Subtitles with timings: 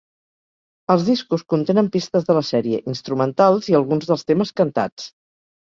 [0.93, 5.11] Els discos contenen pistes de la sèrie instrumentals i alguns dels temes cantats.